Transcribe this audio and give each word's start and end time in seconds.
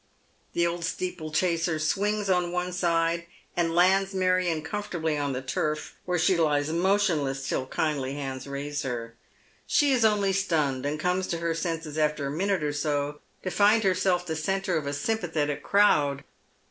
The 0.53 0.65
old 0.65 0.83
steeplechaser 0.83 1.77
swings 1.77 2.27
on 2.27 2.51
one 2.51 2.71
side 2.73 3.27
and 3.55 3.75
lands 3.75 4.15
I\Iarion 4.15 4.65
comfortably 4.65 5.15
on 5.15 5.33
the 5.33 5.43
turf, 5.43 5.93
where 6.05 6.17
she 6.17 6.35
lies 6.35 6.71
motionless 6.73 7.47
till 7.47 7.67
kindly 7.67 8.15
hands 8.15 8.47
raise 8.47 8.81
her. 8.81 9.13
She 9.67 9.91
is 9.93 10.03
only 10.03 10.33
stunned, 10.33 10.87
and 10.87 10.99
comes 10.99 11.27
to 11.27 11.37
her 11.37 11.53
senses 11.53 11.99
after 11.99 12.25
a 12.25 12.31
minute 12.31 12.63
or 12.63 12.73
so 12.73 13.19
to 13.43 13.51
find 13.51 13.83
herself 13.83 14.25
the 14.25 14.35
centre 14.35 14.75
of 14.75 14.87
a 14.87 14.93
sympathetic 14.93 15.61
crowd. 15.61 16.23